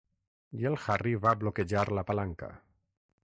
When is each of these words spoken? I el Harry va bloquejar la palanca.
I 0.61 0.65
el 0.69 0.77
Harry 0.85 1.11
va 1.27 1.33
bloquejar 1.43 1.85
la 1.99 2.05
palanca. 2.11 2.53